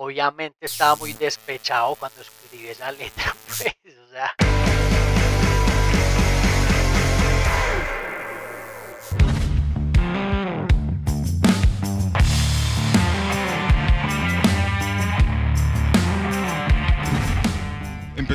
[0.00, 4.32] Obviamente estaba muy despechado cuando escribí esa letra, pues, o sea.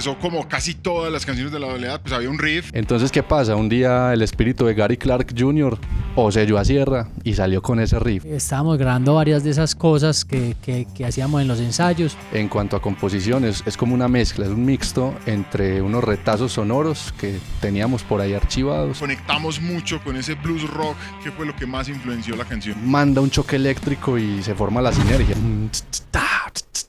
[0.04, 2.70] Empezó como casi todas las canciones de la doble pues había un riff.
[2.74, 3.56] Entonces, ¿qué pasa?
[3.56, 5.78] Un día el espíritu de Gary Clark Jr.
[6.16, 8.26] poseyó a Sierra y salió con ese riff.
[8.26, 12.18] Estábamos grabando varias de esas cosas que, que, que hacíamos en los ensayos.
[12.34, 17.14] En cuanto a composiciones, es como una mezcla, es un mixto entre unos retazos sonoros
[17.20, 19.00] que teníamos por ahí archivados.
[19.00, 22.78] Conectamos mucho con ese blues rock que fue lo que más influenció la canción.
[22.84, 25.36] Manda un choque eléctrico y se forma la sinergia.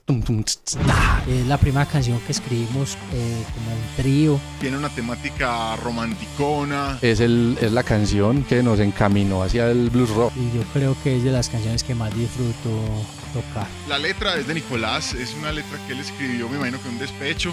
[0.07, 4.39] Es la primera canción que escribimos eh, como un trío.
[4.59, 6.99] Tiene una temática romanticona.
[7.01, 10.31] Es, el, es la canción que nos encaminó hacia el blues rock.
[10.35, 12.69] Y yo creo que es de las canciones que más disfruto
[13.33, 13.67] tocar.
[13.89, 16.99] La letra es de Nicolás, es una letra que él escribió, me imagino que un
[16.99, 17.51] despecho.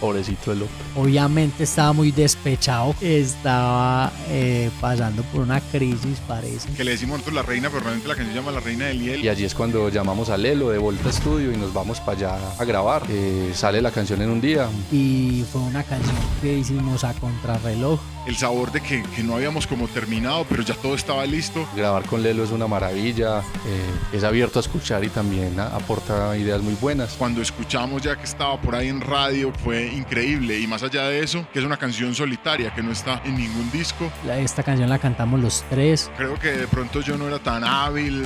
[0.00, 0.76] Pobrecito el hombre.
[0.96, 6.70] Obviamente estaba muy despechado, estaba eh, pasando por una crisis, parece.
[6.72, 9.00] Que le decimos nosotros la reina, pero realmente la canción se llama La Reina del
[9.00, 9.24] Hiel.
[9.24, 12.38] Y allí es cuando llamamos a Lelo de Volta Estudio y nos vamos para allá
[12.58, 13.02] a grabar.
[13.08, 14.68] Eh, sale la canción en un día.
[14.92, 18.00] Y fue una canción que hicimos a contrarreloj.
[18.26, 21.66] El sabor de que, que no habíamos como terminado, pero ya todo estaba listo.
[21.74, 26.62] Grabar con Lelo es una maravilla, eh, es abierto a escuchar y también aporta ideas
[26.62, 27.14] muy buenas.
[27.14, 31.20] Cuando escuchamos ya que estaba por ahí en radio, fue increíble y más allá de
[31.20, 34.10] eso, que es una canción solitaria que no está en ningún disco.
[34.28, 36.10] esta canción la cantamos los tres.
[36.16, 38.24] Creo que de pronto yo no era tan hábil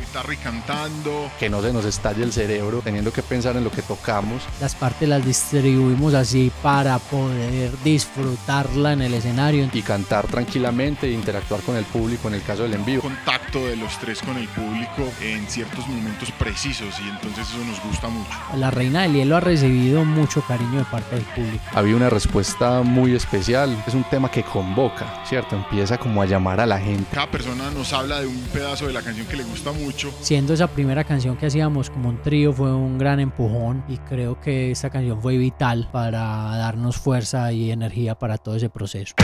[0.00, 1.30] guitarra y cantando.
[1.38, 4.42] Que no se nos estalle el cerebro teniendo que pensar en lo que tocamos.
[4.60, 9.68] Las partes las distribuimos así para poder disfrutarla en el escenario.
[9.72, 13.00] Y cantar tranquilamente e interactuar con el público en el caso del envío.
[13.00, 17.82] Contacto de los tres con el público en ciertos momentos precisos y entonces eso nos
[17.82, 18.30] gusta mucho.
[18.56, 21.64] La Reina del Hielo ha recibido mucho cariño de parte del público.
[21.72, 23.82] Había una respuesta muy especial.
[23.86, 25.56] Es un tema que convoca, ¿cierto?
[25.56, 27.06] Empieza como a llamar a la gente.
[27.12, 29.89] Cada persona nos habla de un pedazo de la canción que le gusta mucho.
[30.20, 34.40] Siendo esa primera canción que hacíamos como un trío fue un gran empujón y creo
[34.40, 36.20] que esta canción fue vital para
[36.56, 39.14] darnos fuerza y energía para todo ese proceso.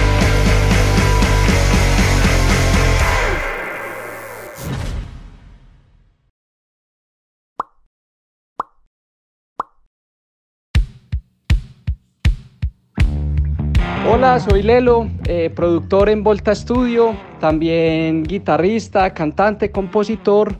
[14.08, 20.56] Hola, soy Lelo, eh, productor en Volta Studio, también guitarrista, cantante, compositor,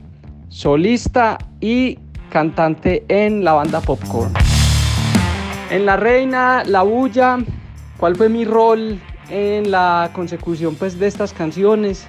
[0.49, 1.99] solista y
[2.31, 4.33] cantante en la banda Popcorn.
[5.71, 7.39] En La Reina, La Bulla,
[7.97, 9.01] ¿cuál fue mi rol
[9.31, 12.07] en la consecución pues, de estas canciones?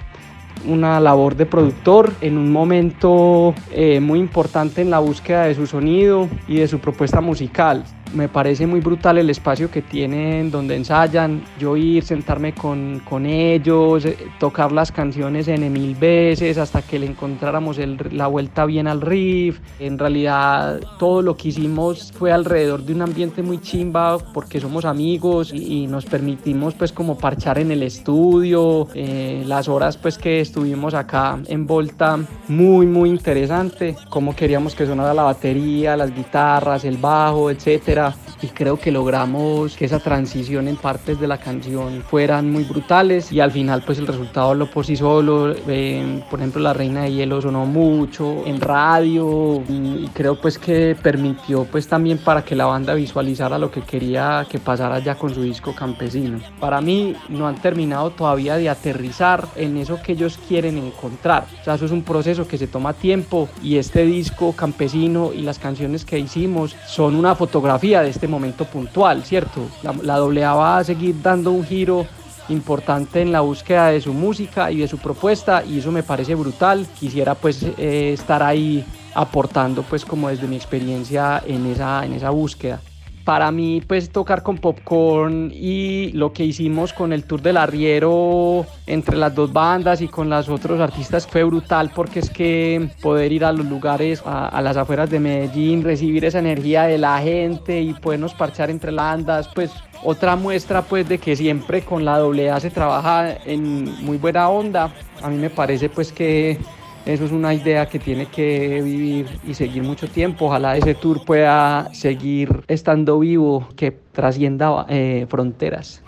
[0.66, 5.66] una labor de productor en un momento eh, muy importante en la búsqueda de su
[5.66, 7.84] sonido y de su propuesta musical
[8.14, 13.26] me parece muy brutal el espacio que tienen donde ensayan, yo ir, sentarme con, con
[13.26, 17.78] ellos, eh, tocar las canciones en mil veces hasta que le encontráramos
[18.12, 19.60] la vuelta bien al riff.
[19.78, 24.84] En realidad todo lo que hicimos fue alrededor de un ambiente muy chimba porque somos
[24.84, 30.40] amigos y, nos permitimos pues como parchar en el estudio, eh, las horas pues que
[30.40, 36.84] estuvimos acá en Volta, muy muy interesante, cómo queríamos que sonara la batería, las guitarras,
[36.84, 37.97] el bajo, etcétera
[38.42, 43.32] y creo que logramos que esa transición en partes de la canción fueran muy brutales
[43.32, 47.02] y al final pues el resultado lo por sí solo, eh, por ejemplo La Reina
[47.02, 52.54] de Hielo sonó mucho en radio y, creo pues que permitió pues también para que
[52.54, 56.38] la banda visualizara lo que quería que pasara ya con su disco Campesino.
[56.60, 61.64] Para mí no han terminado todavía de aterrizar en eso que ellos quieren encontrar, o
[61.64, 65.58] sea eso es un proceso que se toma tiempo y este disco Campesino y las
[65.58, 69.62] canciones que hicimos son una fotografía de este momento puntual, ¿cierto?
[69.82, 72.06] La, la va a seguir dando un giro
[72.48, 76.34] importante en la búsqueda de su música y de su propuesta y eso me parece
[76.34, 76.86] brutal.
[76.98, 78.84] Quisiera pues eh, estar ahí
[79.14, 82.80] aportando pues como desde mi experiencia en esa, en esa búsqueda
[83.28, 88.64] para mí, pues tocar con Popcorn y lo que hicimos con el Tour del Arriero
[88.86, 93.30] entre las dos bandas y con los otros artistas fue brutal porque es que poder
[93.30, 97.82] ir a los lugares, a, las afueras de Medellín, recibir esa energía de la gente
[97.82, 99.72] y podernos parchar entre las bandas, pues
[100.02, 104.90] otra muestra pues de que siempre con la AA se trabaja en muy buena onda.
[105.20, 106.56] A mí me parece pues que
[107.06, 110.46] eso es una idea que tiene que vivir y seguir mucho tiempo.
[110.46, 116.02] Ojalá ese tour pueda seguir estando vivo, que trascienda eh, fronteras.